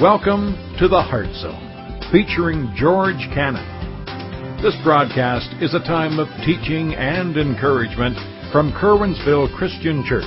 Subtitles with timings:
[0.00, 3.66] Welcome to the Heart Zone, featuring George Cannon.
[4.62, 8.16] This broadcast is a time of teaching and encouragement
[8.52, 10.22] from Curwensville Christian Church.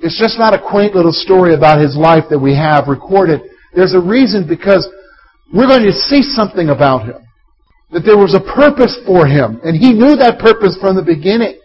[0.00, 3.40] It's just not a quaint little story about his life that we have recorded.
[3.74, 4.86] There's a reason because
[5.52, 7.22] we're going to see something about him.
[7.92, 11.60] That there was a purpose for him, and he knew that purpose from the beginning.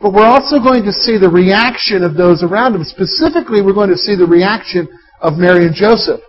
[0.00, 2.84] But we're also going to see the reaction of those around him.
[2.84, 4.88] Specifically, we're going to see the reaction
[5.20, 6.20] of Mary and Joseph.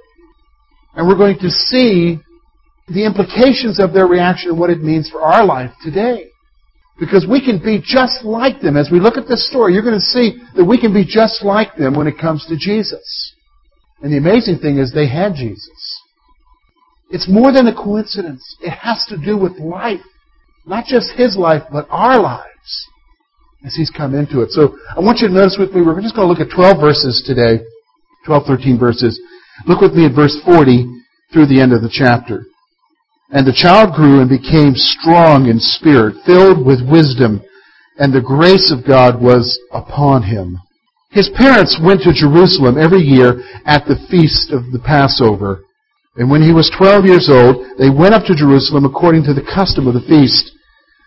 [0.96, 2.20] And we're going to see
[2.88, 6.30] the implications of their reaction and what it means for our life today.
[7.00, 8.78] Because we can be just like them.
[8.78, 11.44] As we look at this story, you're going to see that we can be just
[11.44, 13.34] like them when it comes to Jesus.
[14.02, 15.93] And the amazing thing is they had Jesus.
[17.14, 18.58] It's more than a coincidence.
[18.60, 20.02] It has to do with life.
[20.66, 22.88] Not just his life, but our lives
[23.64, 24.50] as he's come into it.
[24.50, 26.82] So I want you to notice with me, we're just going to look at 12
[26.82, 27.64] verses today,
[28.26, 29.22] 12, 13 verses.
[29.68, 30.90] Look with me at verse 40
[31.32, 32.46] through the end of the chapter.
[33.30, 37.42] And the child grew and became strong in spirit, filled with wisdom,
[37.98, 40.58] and the grace of God was upon him.
[41.12, 45.64] His parents went to Jerusalem every year at the feast of the Passover.
[46.16, 49.46] And when he was twelve years old, they went up to Jerusalem according to the
[49.46, 50.52] custom of the feast.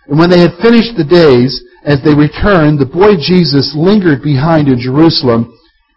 [0.09, 4.67] And when they had finished the days, as they returned, the boy Jesus lingered behind
[4.67, 5.55] in Jerusalem,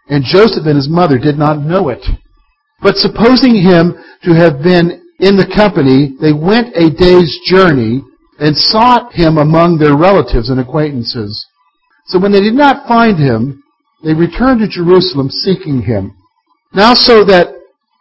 [0.08, 2.02] and Joseph and his mother did not know it.
[2.80, 8.02] But supposing him to have been in the company, they went a day's journey
[8.38, 11.46] and sought him among their relatives and acquaintances.
[12.06, 13.62] So when they did not find him,
[14.02, 16.16] they returned to Jerusalem seeking him.
[16.72, 17.59] Now so that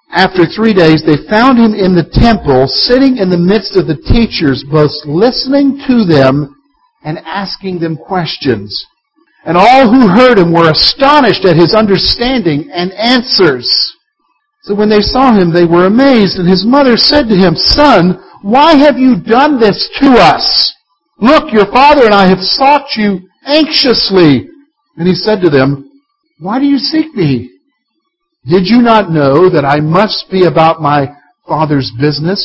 [0.09, 4.01] after three days, they found him in the temple, sitting in the midst of the
[4.09, 6.55] teachers, both listening to them
[7.03, 8.73] and asking them questions.
[9.45, 13.69] And all who heard him were astonished at his understanding and answers.
[14.63, 18.19] So when they saw him, they were amazed, and his mother said to him, Son,
[18.41, 20.73] why have you done this to us?
[21.19, 24.49] Look, your father and I have sought you anxiously.
[24.97, 25.89] And he said to them,
[26.39, 27.58] Why do you seek me?
[28.49, 31.07] Did you not know that I must be about my
[31.47, 32.41] Father's business?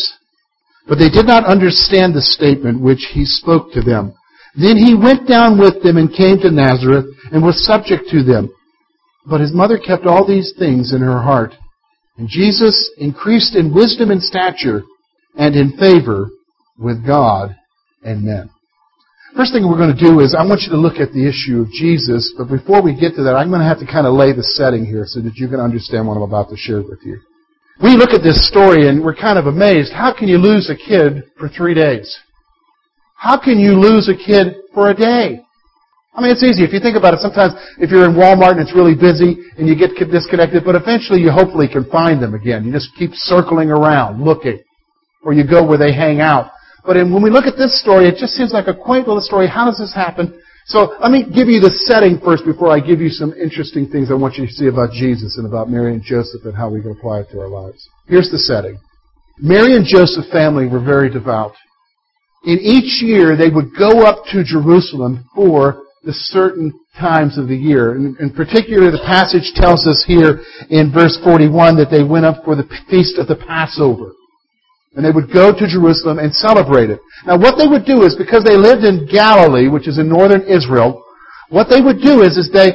[0.86, 4.12] But they did not understand the statement which he spoke to them.
[4.54, 8.52] Then he went down with them and came to Nazareth and was subject to them.
[9.26, 11.54] But his mother kept all these things in her heart.
[12.18, 14.82] And Jesus increased in wisdom and stature
[15.36, 16.28] and in favor
[16.78, 17.56] with God
[18.02, 18.50] and men.
[19.34, 21.66] First thing we're going to do is I want you to look at the issue
[21.66, 24.14] of Jesus, but before we get to that, I'm going to have to kind of
[24.14, 27.02] lay the setting here so that you can understand what I'm about to share with
[27.02, 27.18] you.
[27.82, 29.90] We look at this story and we're kind of amazed.
[29.90, 32.06] How can you lose a kid for three days?
[33.18, 35.42] How can you lose a kid for a day?
[36.14, 36.62] I mean, it's easy.
[36.62, 39.66] If you think about it, sometimes if you're in Walmart and it's really busy and
[39.66, 42.62] you get disconnected, but eventually you hopefully can find them again.
[42.62, 44.62] You just keep circling around, looking.
[45.26, 46.53] Or you go where they hang out.
[46.84, 49.48] But when we look at this story, it just seems like a quaint little story.
[49.48, 50.40] How does this happen?
[50.66, 54.10] So let me give you the setting first before I give you some interesting things
[54.10, 56.80] I want you to see about Jesus and about Mary and Joseph and how we
[56.80, 57.88] can apply it to our lives.
[58.06, 58.78] Here's the setting.
[59.38, 61.52] Mary and Joseph family were very devout.
[62.44, 67.56] In each year, they would go up to Jerusalem for the certain times of the
[67.56, 67.96] year.
[67.96, 72.44] In, in particular, the passage tells us here in verse 41 that they went up
[72.44, 74.12] for the feast of the Passover.
[74.94, 77.00] And they would go to Jerusalem and celebrate it.
[77.26, 80.42] Now what they would do is, because they lived in Galilee, which is in northern
[80.42, 81.04] Israel,
[81.50, 82.72] what they would do is, is they,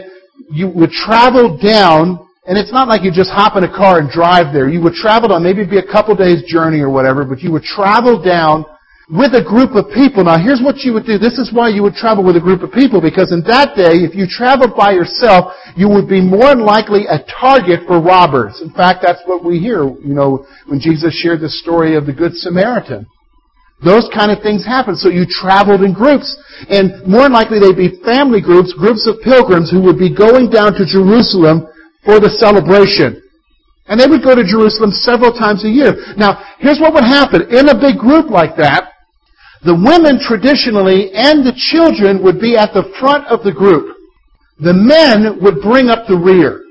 [0.51, 2.19] you would travel down
[2.49, 4.67] And it's not like you just hop in a car and drive there.
[4.69, 7.51] You would travel on, maybe it'd be a couple days journey or whatever, but you
[7.51, 8.65] would travel down
[9.09, 10.23] with a group of people.
[10.23, 11.17] Now here's what you would do.
[11.17, 14.05] This is why you would travel with a group of people, because in that day,
[14.05, 18.61] if you traveled by yourself, you would be more than likely a target for robbers.
[18.61, 22.13] In fact, that's what we hear, you know, when Jesus shared the story of the
[22.13, 23.09] Good Samaritan.
[23.83, 24.95] Those kind of things happen.
[24.95, 26.27] So you traveled in groups.
[26.69, 30.51] And more than likely they'd be family groups, groups of pilgrims who would be going
[30.51, 31.65] down to Jerusalem
[32.03, 33.23] for the celebration.
[33.87, 35.95] And they would go to Jerusalem several times a year.
[36.19, 37.47] Now, here's what would happen.
[37.49, 38.91] In a big group like that,
[39.63, 43.95] the women traditionally and the children would be at the front of the group.
[44.59, 46.63] The men would bring up the rear.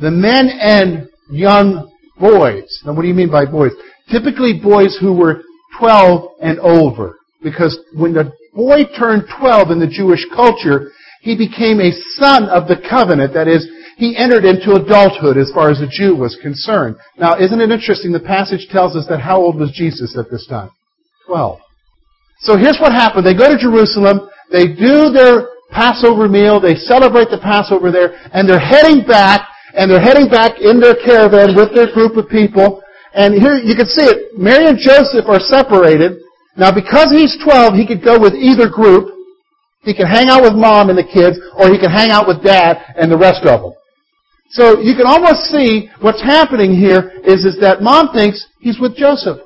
[0.00, 2.82] The men and young boys.
[2.84, 3.72] Now, what do you mean by boys?
[4.10, 5.42] Typically boys who were
[5.78, 7.18] 12 and over.
[7.42, 12.68] Because when the boy turned 12 in the Jewish culture, he became a son of
[12.68, 13.34] the covenant.
[13.34, 16.96] That is, he entered into adulthood as far as a Jew was concerned.
[17.18, 18.12] Now, isn't it interesting?
[18.12, 20.70] The passage tells us that how old was Jesus at this time?
[21.26, 21.58] 12.
[22.40, 23.26] So here's what happened.
[23.26, 28.48] They go to Jerusalem, they do their Passover meal, they celebrate the Passover there, and
[28.48, 32.82] they're heading back, and they're heading back in their caravan with their group of people,
[33.14, 34.38] and here you can see it.
[34.38, 36.20] Mary and Joseph are separated.
[36.56, 39.12] Now because he's 12, he could go with either group.
[39.82, 42.42] He can hang out with mom and the kids, or he can hang out with
[42.42, 43.72] dad and the rest of them.
[44.50, 48.96] So you can almost see what's happening here is, is that mom thinks he's with
[48.96, 49.38] Joseph.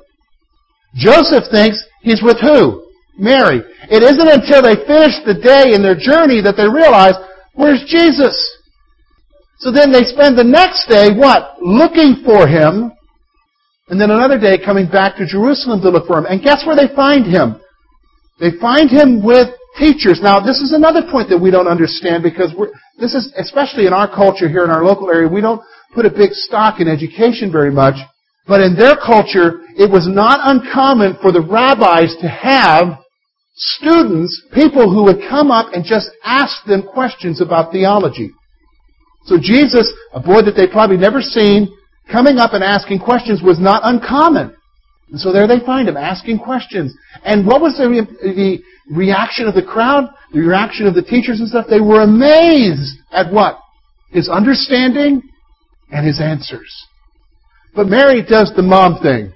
[0.95, 2.87] Joseph thinks he's with who?
[3.17, 3.61] Mary.
[3.89, 7.13] It isn't until they finish the day in their journey that they realize,
[7.53, 8.33] where's Jesus?
[9.59, 11.61] So then they spend the next day, what?
[11.61, 12.91] Looking for him.
[13.89, 16.25] And then another day coming back to Jerusalem to look for him.
[16.25, 17.61] And guess where they find him?
[18.39, 20.19] They find him with teachers.
[20.23, 22.55] Now, this is another point that we don't understand because
[22.97, 25.61] this is, especially in our culture here in our local area, we don't
[25.93, 27.95] put a big stock in education very much.
[28.47, 32.99] But in their culture, it was not uncommon for the rabbis to have
[33.55, 38.31] students, people who would come up and just ask them questions about theology.
[39.25, 41.71] So Jesus, a boy that they'd probably never seen,
[42.11, 44.55] coming up and asking questions was not uncommon.
[45.11, 46.95] And so there they find him asking questions.
[47.23, 48.59] And what was the, the
[48.89, 50.05] reaction of the crowd?
[50.33, 51.67] The reaction of the teachers and stuff?
[51.69, 53.59] They were amazed at what?
[54.09, 55.21] His understanding
[55.91, 56.87] and his answers.
[57.75, 59.31] But Mary does the mom thing.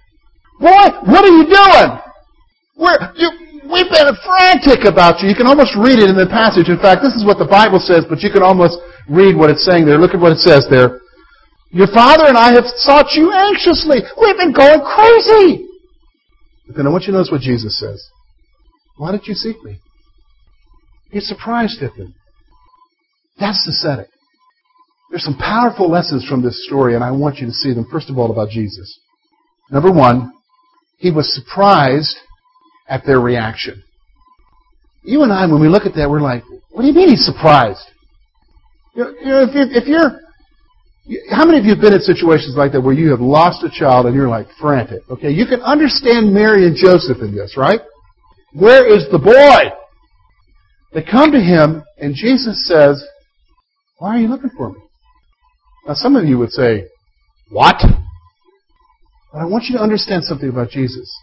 [0.59, 1.89] Boy, what are you doing?
[2.75, 3.29] We're, you,
[3.71, 5.29] we've been frantic about you.
[5.29, 6.67] You can almost read it in the passage.
[6.67, 9.63] In fact, this is what the Bible says, but you can almost read what it's
[9.63, 9.97] saying there.
[9.97, 10.99] Look at what it says there.
[11.71, 14.03] Your father and I have sought you anxiously.
[14.19, 15.67] We've been going crazy.
[16.67, 17.99] But then I want you to notice what Jesus says.
[18.97, 19.79] Why did you seek me?
[21.11, 22.15] He's surprised at them.
[23.39, 24.11] That's the setting.
[25.09, 28.09] There's some powerful lessons from this story, and I want you to see them, first
[28.09, 28.99] of all, about Jesus.
[29.69, 30.31] Number one,
[30.97, 32.17] he was surprised
[32.87, 33.83] at their reaction.
[35.03, 37.25] You and I, when we look at that, we're like, what do you mean he's
[37.25, 37.85] surprised?
[38.95, 40.19] You know, if, you're, if you're
[41.29, 43.69] how many of you have been in situations like that where you have lost a
[43.69, 45.01] child and you're like frantic?
[45.09, 47.79] Okay, you can understand Mary and Joseph in this, right?
[48.53, 49.75] Where is the boy?
[50.93, 53.05] They come to him and Jesus says,
[53.97, 54.79] Why are you looking for me?
[55.87, 56.87] Now some of you would say,
[57.49, 57.77] What?
[59.31, 61.13] But I want you to understand something about Jesus.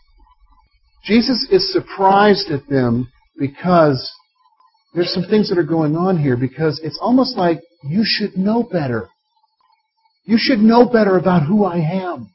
[1.05, 4.13] Jesus is surprised at them because
[4.95, 8.63] there's some things that are going on here because it's almost like you should know
[8.63, 9.09] better.
[10.25, 12.31] You should know better about who I am.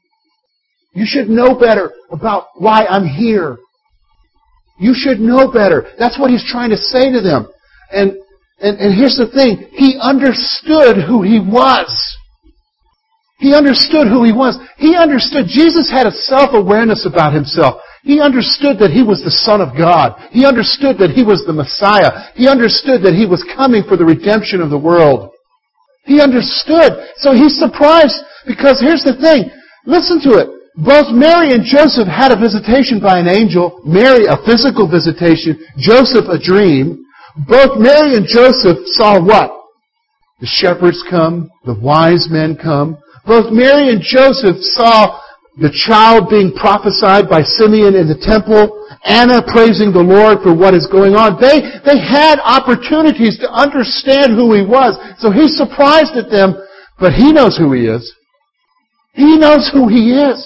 [0.92, 3.56] You should know better about why I'm here.
[4.78, 5.86] You should know better.
[5.98, 7.48] That's what he's trying to say to them.
[7.90, 8.12] And,
[8.60, 9.68] and, and here's the thing.
[9.72, 12.17] He understood who he was.
[13.38, 14.58] He understood who he was.
[14.76, 15.46] He understood.
[15.46, 17.80] Jesus had a self-awareness about himself.
[18.02, 20.18] He understood that he was the Son of God.
[20.30, 22.34] He understood that he was the Messiah.
[22.34, 25.30] He understood that he was coming for the redemption of the world.
[26.02, 26.98] He understood.
[27.22, 29.50] So he's surprised because here's the thing.
[29.86, 30.48] Listen to it.
[30.74, 33.82] Both Mary and Joseph had a visitation by an angel.
[33.84, 35.58] Mary, a physical visitation.
[35.76, 37.04] Joseph, a dream.
[37.46, 39.50] Both Mary and Joseph saw what?
[40.40, 41.50] The shepherds come.
[41.66, 42.98] The wise men come.
[43.28, 45.20] Both Mary and Joseph saw
[45.60, 48.72] the child being prophesied by Simeon in the temple.
[49.04, 51.36] Anna praising the Lord for what is going on.
[51.36, 54.96] They, they had opportunities to understand who He was.
[55.20, 56.56] So He's surprised at them,
[56.96, 58.08] but He knows who He is.
[59.12, 60.40] He knows who He is.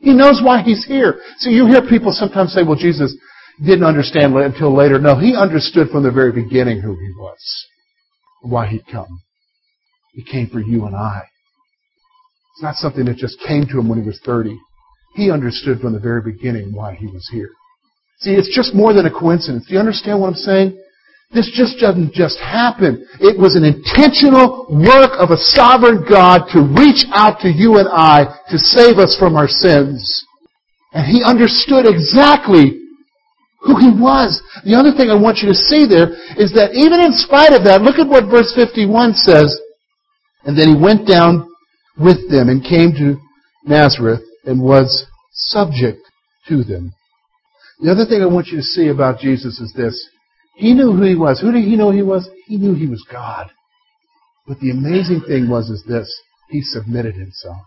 [0.00, 1.20] He knows why He's here.
[1.38, 3.14] So you hear people sometimes say, well, Jesus
[3.62, 4.98] didn't understand until later.
[4.98, 7.66] No, He understood from the very beginning who He was.
[8.42, 9.22] Why He'd come.
[10.12, 11.22] He came for you and I.
[12.58, 14.58] It's not something that just came to him when he was 30.
[15.14, 17.50] He understood from the very beginning why he was here.
[18.18, 19.66] See, it's just more than a coincidence.
[19.68, 20.74] Do you understand what I'm saying?
[21.30, 23.06] This just doesn't just happen.
[23.20, 27.86] It was an intentional work of a sovereign God to reach out to you and
[27.94, 30.02] I to save us from our sins.
[30.90, 32.74] And he understood exactly
[33.62, 34.42] who he was.
[34.66, 37.62] The other thing I want you to see there is that even in spite of
[37.70, 39.54] that, look at what verse 51 says.
[40.42, 41.47] And then he went down
[41.98, 43.20] with them and came to
[43.64, 46.00] Nazareth and was subject
[46.48, 46.92] to them.
[47.80, 50.08] The other thing I want you to see about Jesus is this.
[50.56, 51.40] He knew who he was.
[51.40, 52.28] Who did he know he was?
[52.46, 53.50] He knew he was God.
[54.46, 56.12] But the amazing thing was is this.
[56.48, 57.58] He submitted himself.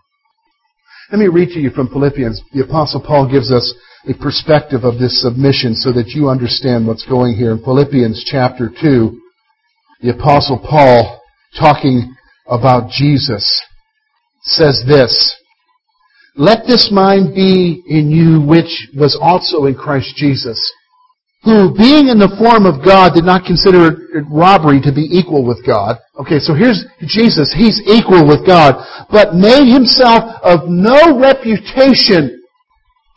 [1.10, 2.42] Let me read to you from Philippians.
[2.52, 3.74] The Apostle Paul gives us
[4.08, 7.52] a perspective of this submission so that you understand what's going here.
[7.52, 9.20] In Philippians chapter 2,
[10.00, 11.22] the Apostle Paul,
[11.58, 12.14] talking
[12.46, 13.62] about Jesus,
[14.42, 15.36] says this,
[16.36, 20.58] Let this mind be in you which was also in Christ Jesus,
[21.42, 25.46] who, being in the form of God, did not consider it robbery to be equal
[25.46, 25.98] with God.
[26.18, 27.52] Okay, so here's Jesus.
[27.54, 28.78] He's equal with God,
[29.10, 32.42] but made himself of no reputation,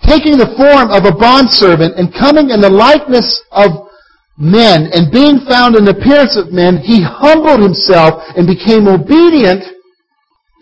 [0.01, 3.89] taking the form of a bondservant and coming in the likeness of
[4.38, 9.63] men, and being found in the appearance of men, he humbled himself and became obedient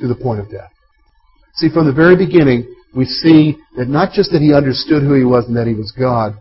[0.04, 0.70] to the point of death.
[1.56, 5.24] See, from the very beginning, we see that not just that he understood who he
[5.24, 6.36] was and that he was God,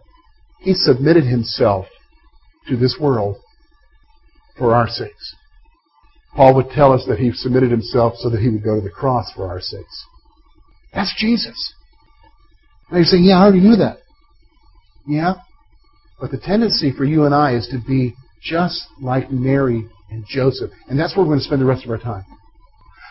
[0.59, 1.87] he submitted himself
[2.67, 3.37] to this world
[4.59, 5.37] for our sakes.
[6.35, 8.91] Paul would tell us that he submitted himself so that he would go to the
[8.91, 10.07] cross for our sakes.
[10.93, 11.75] That's Jesus.
[12.91, 13.99] Now you're saying, yeah, I already knew that.
[15.07, 15.35] Yeah?
[16.21, 20.71] But the tendency for you and I is to be just like Mary and Joseph.
[20.89, 22.25] And that's where we're going to spend the rest of our time.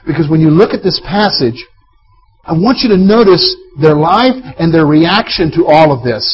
[0.06, 1.66] Because when you look at this passage,
[2.44, 6.26] I want you to notice their life and their reaction to all of this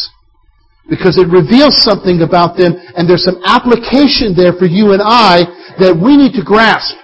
[0.90, 5.44] because it reveals something about them and there's some application there for you and I
[5.80, 6.96] that we need to grasp,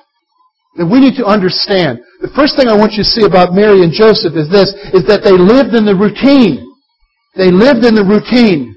[0.79, 1.99] that we need to understand.
[2.23, 5.03] The first thing I want you to see about Mary and Joseph is this, is
[5.11, 6.63] that they lived in the routine.
[7.35, 8.75] They lived in the routine.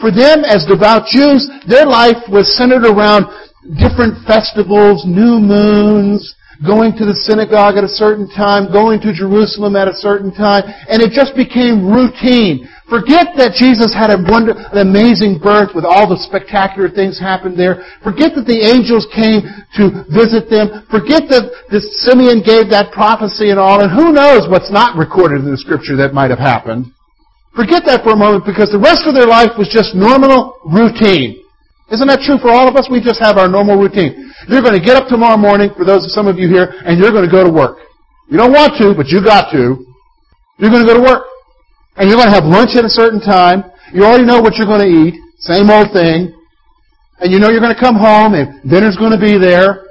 [0.00, 3.28] For them, as devout Jews, their life was centered around
[3.76, 9.76] different festivals, new moons, going to the synagogue at a certain time, going to Jerusalem
[9.76, 12.64] at a certain time, and it just became routine.
[12.86, 17.58] Forget that Jesus had a wonder, an amazing birth with all the spectacular things happened
[17.58, 17.82] there.
[18.06, 19.42] Forget that the angels came
[19.74, 20.86] to visit them.
[20.86, 25.42] Forget that the Simeon gave that prophecy and all, and who knows what's not recorded
[25.42, 26.86] in the scripture that might have happened.
[27.58, 31.42] Forget that for a moment because the rest of their life was just normal routine.
[31.90, 32.90] Isn't that true for all of us?
[32.90, 34.34] We just have our normal routine.
[34.48, 36.98] You're going to get up tomorrow morning, for those of some of you here, and
[36.98, 37.78] you're going to go to work.
[38.28, 39.86] You don't want to, but you got to.
[40.58, 41.22] You're going to go to work.
[41.96, 43.62] And you're going to have lunch at a certain time.
[43.94, 45.14] You already know what you're going to eat.
[45.38, 46.34] Same old thing.
[47.20, 49.85] And you know you're going to come home and dinner's going to be there.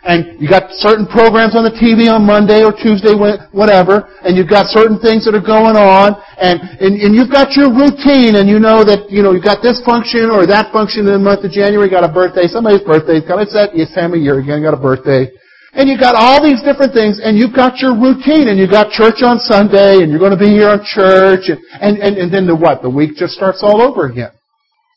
[0.00, 3.12] And you got certain programs on the TV on Monday or Tuesday,
[3.52, 7.52] whatever, and you've got certain things that are going on, and, and, and you've got
[7.52, 11.04] your routine, and you know that, you know, you've got this function or that function
[11.04, 14.40] in the month of January, got a birthday, somebody's birthday, it's that time of year
[14.40, 15.28] again, got a birthday.
[15.76, 18.90] And you got all these different things, and you've got your routine, and you've got
[18.90, 22.28] church on Sunday, and you're going to be here on church, and, and, and, and
[22.32, 22.80] then the what?
[22.80, 24.32] The week just starts all over again.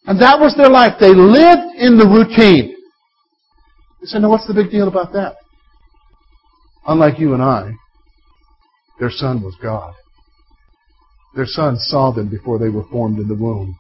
[0.08, 0.96] And that was their life.
[1.00, 2.73] They lived in the routine.
[4.04, 5.38] They said, now what's the big deal about that?
[6.86, 7.72] Unlike you and I,
[9.00, 9.94] their son was God.
[11.34, 13.78] Their son saw them before they were formed in the womb.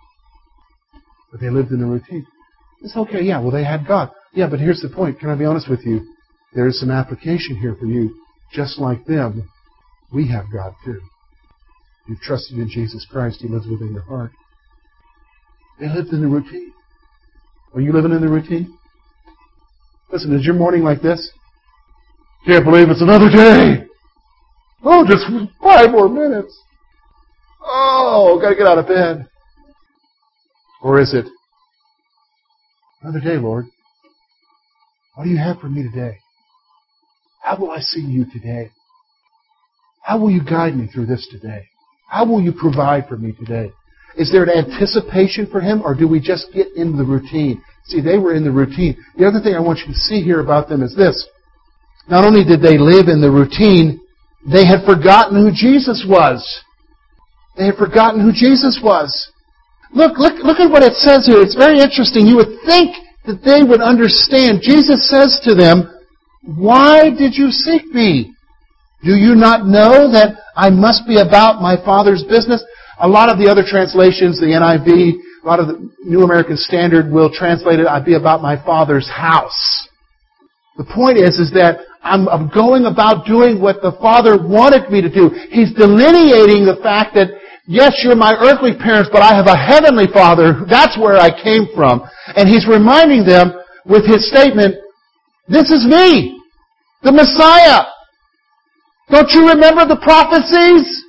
[1.29, 2.25] But they lived in a routine.
[2.81, 4.11] It's okay, yeah, well they had God.
[4.31, 5.19] Yeah, but here's the point.
[5.19, 6.15] Can I be honest with you?
[6.55, 8.15] There is some application here for you.
[8.53, 9.49] Just like them,
[10.13, 11.01] we have God too.
[12.07, 13.41] You've trusted in Jesus Christ.
[13.41, 14.31] He lives within your heart.
[15.81, 16.71] They lived in the routine.
[17.75, 18.77] Are you living in the routine?
[20.13, 21.32] Listen, is your morning like this?
[22.46, 23.84] Can't believe it's another day.
[24.84, 25.25] Oh, just
[25.60, 26.55] five more minutes.
[27.60, 29.25] Oh, gotta get out of bed.
[30.84, 31.25] Or is it
[33.01, 33.65] another day, Lord?
[35.15, 36.20] What do you have for me today?
[37.41, 38.70] How will I see you today?
[40.03, 41.65] How will you guide me through this today?
[42.08, 43.72] How will you provide for me today?
[44.15, 47.63] Is there an anticipation for him, or do we just get into the routine?
[47.85, 48.97] See, they were in the routine.
[49.17, 51.27] The other thing I want you to see here about them is this.
[52.07, 53.99] Not only did they live in the routine,
[54.45, 56.43] they had forgotten who Jesus was.
[57.57, 59.31] They had forgotten who Jesus was.
[59.93, 61.39] Look, look, look at what it says here.
[61.39, 62.25] It's very interesting.
[62.25, 64.61] You would think that they would understand.
[64.61, 65.87] Jesus says to them,
[66.43, 68.33] Why did you seek me?
[69.03, 72.63] Do you not know that I must be about my Father's business?
[73.00, 77.12] A lot of the other translations, the NIV, a lot of the New American Standard
[77.12, 79.89] will translate it, I'd be about my Father's house.
[80.77, 85.01] The point is, is that I'm, I'm going about doing what the Father wanted me
[85.01, 85.29] to do.
[85.50, 87.29] He's delineating the fact that,
[87.67, 90.65] yes, you're my earthly parents, but I have a heavenly Father.
[90.69, 92.03] That's where I came from.
[92.35, 93.53] And He's reminding them
[93.85, 94.75] with His statement,
[95.47, 96.39] this is me,
[97.03, 97.85] the Messiah.
[99.09, 101.02] Don't you remember the prophecies?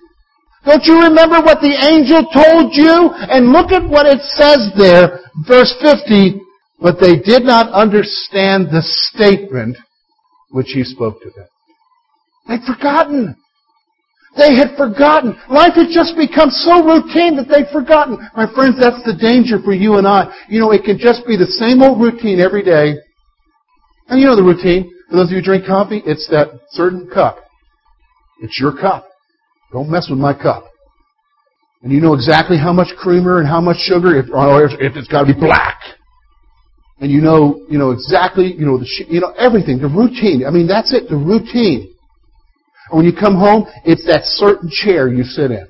[0.64, 3.12] Don't you remember what the angel told you?
[3.28, 6.40] And look at what it says there, verse 50,
[6.80, 9.76] but they did not understand the statement
[10.50, 11.47] which he spoke to them.
[12.49, 13.37] They'd forgotten.
[14.37, 15.37] They had forgotten.
[15.49, 18.18] Life had just become so routine that they'd forgotten.
[18.35, 20.33] My friends, that's the danger for you and I.
[20.49, 22.99] You know, it can just be the same old routine every day.
[24.09, 24.90] And you know the routine.
[25.09, 27.38] For those of you who drink coffee, it's that certain cup.
[28.40, 29.06] It's your cup.
[29.75, 30.64] Don't mess with my cup.
[31.83, 35.09] And you know exactly how much creamer and how much sugar, if, or if it's
[35.09, 35.76] got to be black
[37.00, 40.47] and you know, you know exactly, you know, the, you know everything, the routine.
[40.47, 41.93] I mean, that's it, the routine.
[42.90, 45.69] And when you come home, it's that certain chair you sit in.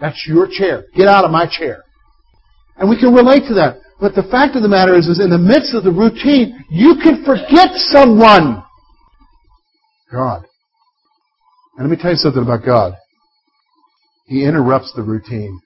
[0.00, 0.84] That's your chair.
[0.94, 1.84] Get out of my chair.
[2.76, 3.78] And we can relate to that.
[4.00, 6.96] But the fact of the matter is, is in the midst of the routine, you
[7.02, 8.64] can forget someone.
[10.10, 10.44] God.
[11.76, 12.94] And let me tell you something about God.
[14.32, 15.60] He interrupts the routine.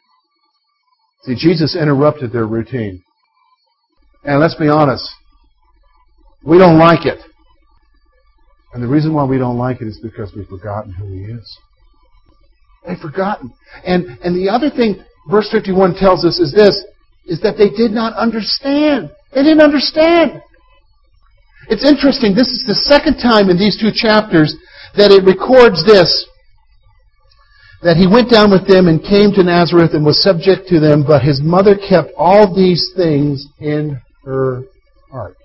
[1.22, 3.00] See, Jesus interrupted their routine.
[4.24, 5.08] And let's be honest,
[6.44, 7.20] we don't like it.
[8.74, 11.58] And the reason why we don't like it is because we've forgotten who He is.
[12.84, 13.52] They've forgotten.
[13.84, 16.84] And, and the other thing verse 51 tells us is this,
[17.26, 19.10] is that they did not understand.
[19.32, 20.42] They didn't understand.
[21.68, 24.56] It's interesting, this is the second time in these two chapters
[24.96, 26.26] that it records this,
[27.82, 31.04] that he went down with them and came to Nazareth and was subject to them,
[31.06, 34.62] but his mother kept all these things in her
[35.10, 35.36] heart.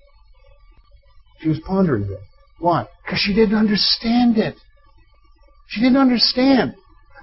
[1.40, 2.20] She was pondering them.
[2.60, 2.88] Why?
[3.04, 4.56] Because she didn't understand it.
[5.68, 6.76] She didn't understand.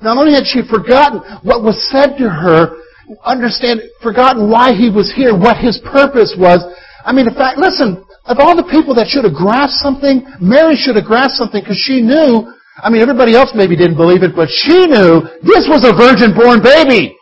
[0.03, 2.77] Not only had she forgotten what was said to her,
[3.25, 6.61] understand, forgotten why he was here, what his purpose was.
[7.05, 10.77] I mean, in fact, listen, of all the people that should have grasped something, Mary
[10.77, 14.37] should have grasped something because she knew, I mean, everybody else maybe didn't believe it,
[14.37, 17.19] but she knew this was a virgin born baby.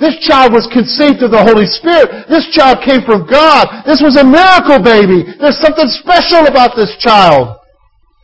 [0.00, 2.30] This child was conceived of the Holy Spirit.
[2.30, 3.82] This child came from God.
[3.84, 5.26] This was a miracle baby.
[5.42, 7.58] There's something special about this child.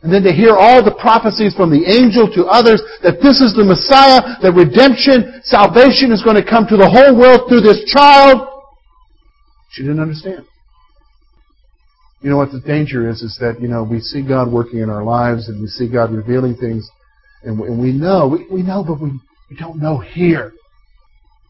[0.01, 3.53] And then to hear all the prophecies from the angel to others that this is
[3.57, 7.83] the Messiah, that redemption, salvation is going to come to the whole world through this
[7.91, 8.47] child.
[9.71, 10.47] She didn't understand.
[12.21, 14.89] You know what the danger is, is that, you know, we see God working in
[14.89, 16.89] our lives and we see God revealing things
[17.43, 19.11] and we, know, we, we know, but we,
[19.49, 20.53] we don't know here.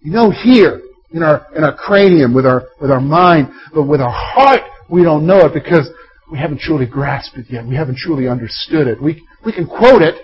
[0.02, 4.02] You know here, in our, in our cranium, with our, with our mind, but with
[4.02, 5.90] our heart, we don't know it because
[6.30, 7.66] we haven't truly grasped it yet.
[7.66, 9.02] We haven't truly understood it.
[9.02, 10.16] We, we can quote it,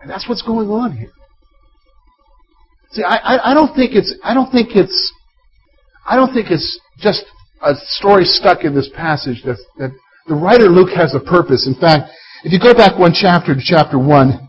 [0.00, 1.10] and that's what's going on here.
[2.92, 5.12] See, I, I, I don't think it's, I don't think it's,
[6.06, 7.24] I don't think it's just
[7.62, 9.90] a story stuck in this passage that, that
[10.26, 11.66] the writer Luke has a purpose.
[11.66, 12.10] In fact,
[12.44, 14.48] if you go back one chapter to chapter one,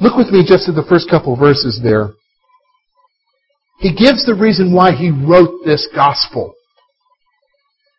[0.00, 2.10] look with me just at the first couple verses there.
[3.78, 6.54] He gives the reason why he wrote this gospel.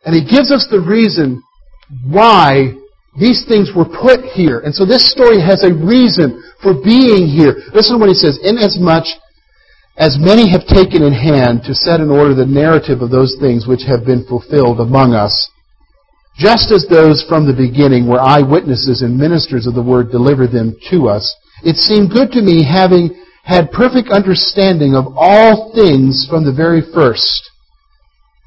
[0.03, 1.41] And he gives us the reason
[2.05, 2.75] why
[3.17, 4.59] these things were put here.
[4.59, 7.55] And so this story has a reason for being here.
[7.73, 8.39] Listen to what he says.
[8.43, 9.07] Inasmuch
[9.99, 13.67] as many have taken in hand to set in order the narrative of those things
[13.67, 15.51] which have been fulfilled among us,
[16.37, 20.73] just as those from the beginning were eyewitnesses and ministers of the word delivered them
[20.89, 21.35] to us,
[21.65, 23.11] it seemed good to me, having
[23.43, 27.43] had perfect understanding of all things from the very first,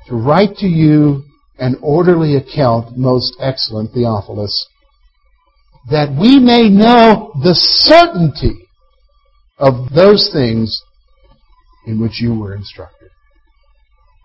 [0.06, 1.22] to write to you
[1.58, 4.68] an orderly account, most excellent Theophilus,
[5.90, 8.56] that we may know the certainty
[9.58, 10.82] of those things
[11.86, 13.08] in which you were instructed.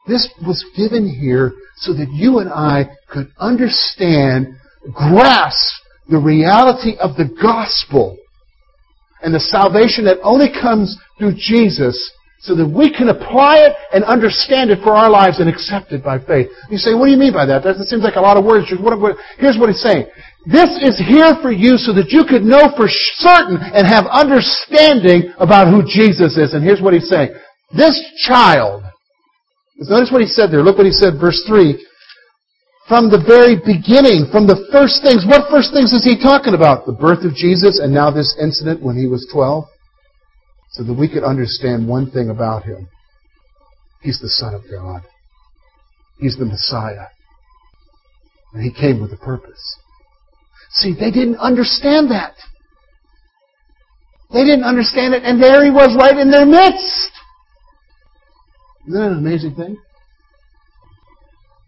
[0.08, 4.56] This was given here so that you and I could understand,
[4.93, 8.17] grasp the reality of the gospel
[9.22, 14.06] and the salvation that only comes through Jesus so that we can apply it and
[14.06, 16.48] understand it for our lives and accept it by faith.
[16.70, 17.63] You say, what do you mean by that?
[17.63, 18.70] That seems like a lot of words.
[18.70, 20.06] Here's what he's saying.
[20.46, 25.34] This is here for you so that you could know for certain and have understanding
[25.41, 26.54] about who Jesus is.
[26.54, 27.36] And here's what he's saying.
[27.76, 28.84] This child,
[29.78, 30.64] notice what he said there.
[30.64, 31.84] Look what he said, verse 3.
[32.88, 35.28] from the very beginning, from the first things.
[35.28, 36.88] What first things is he talking about?
[36.88, 39.66] The birth of Jesus and now this incident when he was 12?
[40.72, 42.88] So that we could understand one thing about him.
[44.02, 45.02] He's the Son of God.
[46.20, 47.12] He's the Messiah.
[48.54, 49.78] And he came with a purpose.
[50.72, 52.36] See, they didn't understand that.
[54.32, 57.12] They didn't understand it, and there he was right in their midst.
[58.88, 59.78] Isn't that an amazing thing?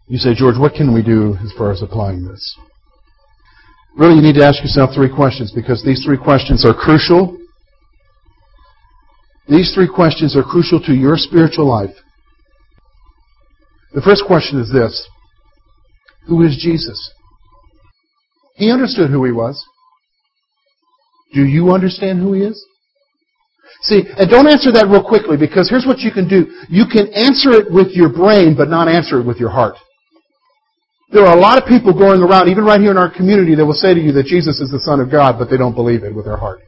[0.08, 2.58] You say, George, what can we do as far as applying this?
[3.94, 7.36] Really, you need to ask yourself three questions because these three questions are crucial.
[9.48, 11.94] These three questions are crucial to your spiritual life.
[13.92, 15.06] The first question is this
[16.26, 17.12] Who is Jesus?
[18.54, 19.62] He understood who he was.
[21.34, 22.64] Do you understand who he is?
[23.82, 26.46] See, and don't answer that real quickly because here's what you can do.
[26.68, 29.76] You can answer it with your brain, but not answer it with your heart.
[31.12, 33.66] There are a lot of people going around, even right here in our community, that
[33.66, 36.04] will say to you that Jesus is the Son of God, but they don't believe
[36.04, 36.60] it with their heart.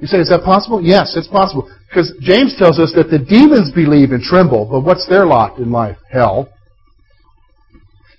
[0.00, 0.82] You say, is that possible?
[0.82, 1.70] Yes, it's possible.
[1.88, 5.70] Because James tells us that the demons believe and tremble, but what's their lot in
[5.70, 5.98] life?
[6.10, 6.48] Hell.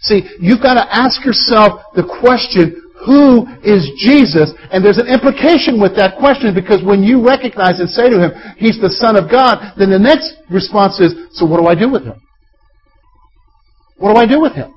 [0.02, 4.52] See, you've got to ask yourself the question, who is Jesus?
[4.72, 8.32] And there's an implication with that question because when you recognize and say to him,
[8.58, 11.90] He's the Son of God, then the next response is, so what do I do
[11.90, 12.20] with him?
[13.98, 14.76] What do I do with him?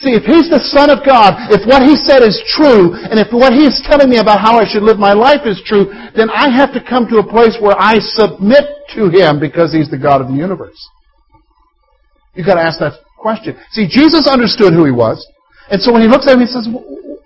[0.00, 3.28] See, if he's the Son of God, if what he said is true, and if
[3.36, 6.32] what he is telling me about how I should live my life is true, then
[6.32, 8.64] I have to come to a place where I submit
[8.96, 10.80] to him because he's the God of the universe.
[12.32, 13.60] You've got to ask that question.
[13.72, 15.20] See, Jesus understood who he was.
[15.70, 16.68] And so when he looks at him, he says,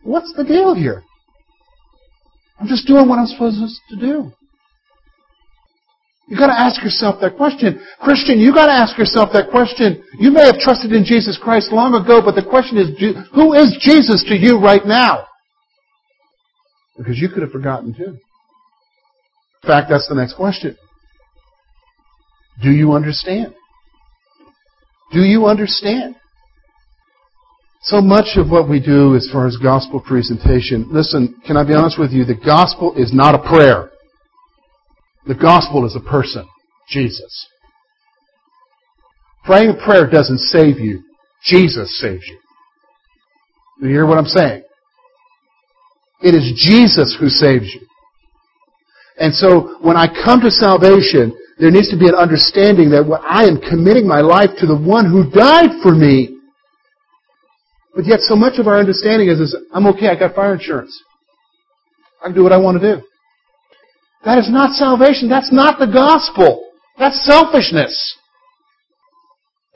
[0.03, 1.03] What's the deal here?
[2.61, 3.59] I'm just doing what I'm supposed
[3.91, 4.33] to do.
[6.29, 7.85] You've got to ask yourself that question.
[8.01, 10.03] Christian, you've got to ask yourself that question.
[10.19, 12.89] You may have trusted in Jesus Christ long ago, but the question is,
[13.35, 15.27] who is Jesus to you right now?
[16.97, 18.17] Because you could have forgotten too.
[19.63, 20.77] In fact, that's the next question.
[22.63, 23.55] Do you understand?
[25.13, 26.17] Do you understand?
[27.85, 31.75] So much of what we do as far as gospel presentation, listen, can I be
[31.75, 32.25] honest with you?
[32.25, 33.91] The gospel is not a prayer.
[35.27, 36.49] The gospel is a person,
[36.89, 37.47] Jesus.
[39.45, 41.03] Praying a prayer doesn't save you.
[41.45, 42.39] Jesus saves you.
[43.83, 44.63] You hear what I'm saying?
[46.23, 47.87] It is Jesus who saves you.
[49.19, 53.45] And so when I come to salvation, there needs to be an understanding that I
[53.45, 56.34] am committing my life to the one who died for me
[57.95, 61.01] but yet so much of our understanding is, is I'm okay, I got fire insurance.
[62.21, 63.03] I can do what I want to do.
[64.25, 65.29] That is not salvation.
[65.29, 66.71] That's not the gospel.
[66.99, 68.17] That's selfishness.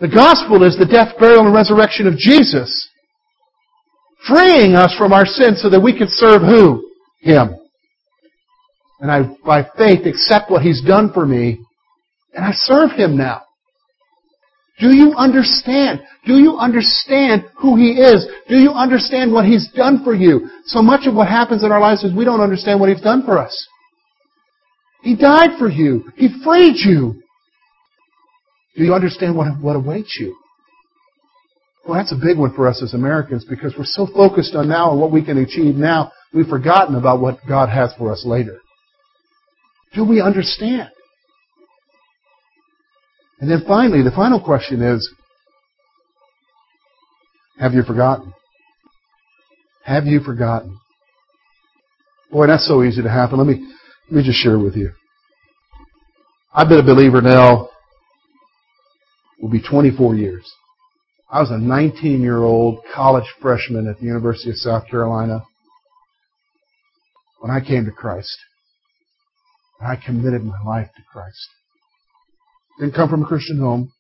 [0.01, 2.89] The gospel is the death, burial, and resurrection of Jesus,
[4.27, 6.89] freeing us from our sins so that we can serve who?
[7.21, 7.57] Him.
[9.01, 11.61] And I, by faith, accept what He's done for me,
[12.33, 13.43] and I serve Him now.
[14.81, 16.01] Do you understand?
[16.25, 18.27] Do you understand who He is?
[18.49, 20.49] Do you understand what He's done for you?
[20.67, 23.25] So much of what happens in our lives is we don't understand what He's done
[23.25, 23.69] for us.
[25.03, 26.05] He died for you.
[26.17, 27.23] He freed you.
[28.77, 30.37] Do you understand what, what awaits you?
[31.85, 34.91] Well, that's a big one for us as Americans because we're so focused on now
[34.93, 38.61] and what we can achieve now, we've forgotten about what God has for us later.
[39.95, 40.91] Do we understand?
[43.41, 45.09] And then finally, the final question is
[47.59, 48.35] Have you forgotten?
[49.85, 50.79] Have you forgotten?
[52.31, 53.39] Boy, that's so easy to happen.
[53.39, 53.67] Let me,
[54.11, 54.91] let me just share with you.
[56.53, 57.71] I've been a believer now,
[59.41, 60.51] will be 24 years.
[61.31, 65.45] I was a 19 year old college freshman at the University of South Carolina
[67.41, 68.37] when I came to Christ.
[69.81, 71.49] And I committed my life to Christ.
[72.79, 73.93] Didn't come from a Christian home.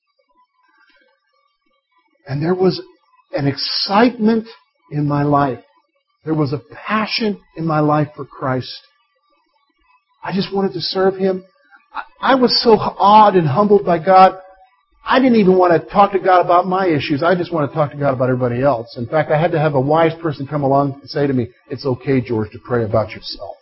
[2.27, 2.81] And there was
[3.33, 4.47] an excitement
[4.91, 5.61] in my life.
[6.25, 8.79] There was a passion in my life for Christ.
[10.23, 11.45] I just wanted to serve Him.
[12.21, 14.39] I was so awed and humbled by God.
[15.05, 17.23] I didn't even want to talk to God about my issues.
[17.23, 18.95] I just want to talk to God about everybody else.
[18.99, 21.49] In fact, I had to have a wise person come along and say to me,
[21.71, 23.57] It's okay, George, to pray about yourself.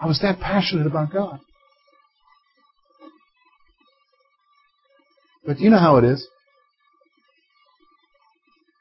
[0.00, 1.40] I was that passionate about God.
[5.44, 6.26] But you know how it is.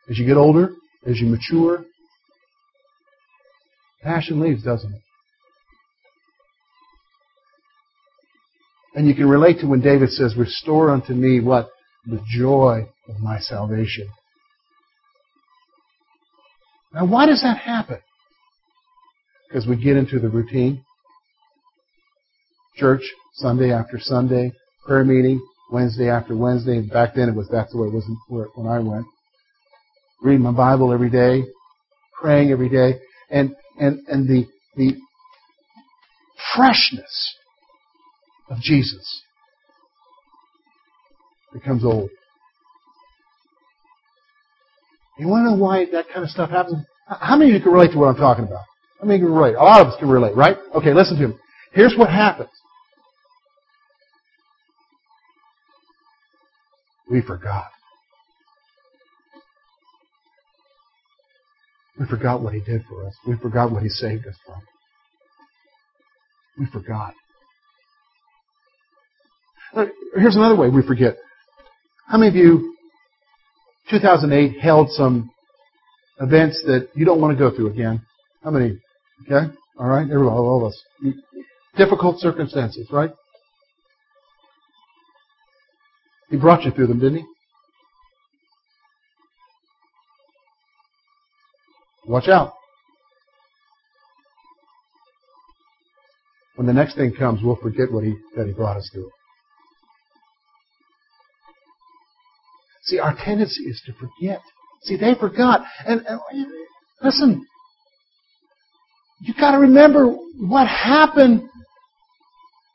[0.10, 0.71] As you get older,
[1.06, 1.86] as you mature,
[4.02, 5.02] passion leaves, doesn't it?
[8.93, 11.69] And you can relate to when David says, Restore unto me what?
[12.06, 14.10] the joy of my salvation.
[16.93, 18.00] Now, why does that happen?
[19.47, 20.84] Because we get into the routine.
[22.76, 23.04] Church,
[23.36, 24.54] Sunday after Sunday,
[24.86, 26.81] prayer meeting, Wednesday after Wednesday.
[26.81, 28.05] Back then, it was that's the way it was
[28.55, 29.05] when I went.
[30.21, 31.43] Reading my Bible every day,
[32.19, 34.95] praying every day, and and and the the
[36.55, 37.36] freshness
[38.49, 39.23] of Jesus
[41.53, 42.10] becomes old.
[45.17, 46.86] You want to know why that kind of stuff happens?
[47.07, 48.63] How many of you can relate to what I'm talking about?
[48.99, 49.55] How many can relate?
[49.55, 50.57] A lot of us can relate, right?
[50.75, 51.36] Okay, listen to me.
[51.73, 52.49] Here's what happens.
[57.12, 57.65] We forgot.
[62.00, 63.13] We forgot what He did for us.
[63.28, 64.62] We forgot what He saved us from.
[66.58, 67.13] We forgot.
[69.74, 71.17] Uh, here's another way we forget.
[72.08, 72.76] How many of you,
[73.89, 75.32] 2008, held some
[76.21, 78.02] events that you don't want to go through again?
[78.41, 78.80] How many?
[79.24, 79.54] Okay?
[79.78, 80.04] All right?
[80.10, 80.82] Everybody, all of us.
[81.76, 83.12] Difficult circumstances, right?
[86.32, 87.26] He brought you through them, didn't he?
[92.08, 92.54] Watch out.
[96.56, 99.10] When the next thing comes, we'll forget what he, that he brought us through.
[102.84, 104.41] See, our tendency is to forget.
[104.84, 105.62] See, they forgot.
[105.86, 106.20] And, and
[107.02, 107.46] listen,
[109.20, 110.08] you got to remember
[110.39, 111.44] what happened.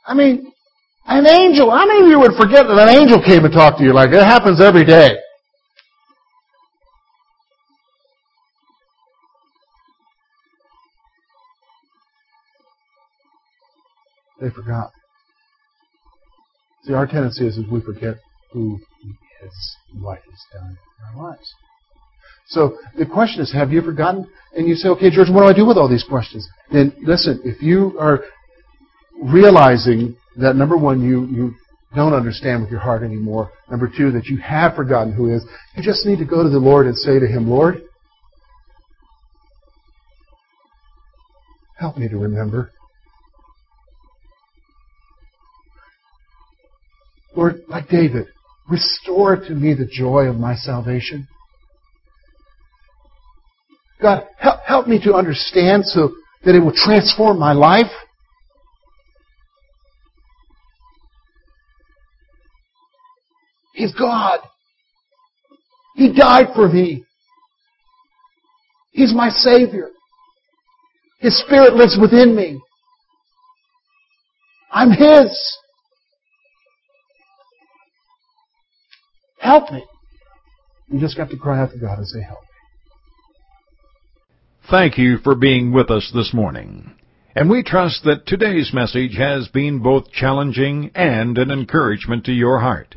[0.06, 0.52] I mean,
[1.06, 1.70] an angel.
[1.70, 4.10] How many of you would forget that an angel came and talked to you like
[4.10, 5.16] it happens every day?
[14.40, 14.92] They forgot.
[16.84, 18.16] See, our tendency is, is we forget
[18.52, 19.08] who He
[19.46, 21.54] is and what He's done in our lives.
[22.48, 24.28] So the question is, have you forgotten?
[24.54, 26.48] And you say, okay, George, what do I do with all these questions?
[26.70, 28.24] Then listen, if you are
[29.20, 31.54] realizing that number one, you, you
[31.94, 33.50] don't understand with your heart anymore.
[33.70, 35.44] Number two, that you have forgotten who is.
[35.76, 37.82] You just need to go to the Lord and say to Him, Lord,
[41.78, 42.70] help me to remember.
[47.34, 48.26] Lord, like David,
[48.68, 51.28] restore to me the joy of my salvation.
[54.00, 56.12] God, help, help me to understand so
[56.44, 57.90] that it will transform my life.
[63.76, 64.40] He's God.
[65.96, 67.04] He died for me.
[68.92, 69.90] He's my Savior.
[71.18, 72.58] His Spirit lives within me.
[74.72, 75.58] I'm His.
[79.38, 79.84] Help me.
[80.88, 82.46] You just got to cry out to God and say, Help me.
[84.70, 86.94] Thank you for being with us this morning.
[87.34, 92.60] And we trust that today's message has been both challenging and an encouragement to your
[92.60, 92.96] heart.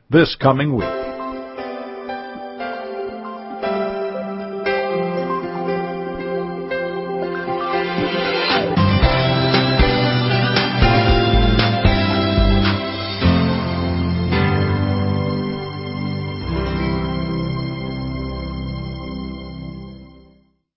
[0.11, 1.10] this coming week.